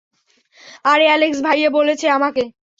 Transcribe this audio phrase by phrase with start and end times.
[0.85, 2.43] আরে, অ্যালেক্স ভাইয়া বলেছে আমাকে।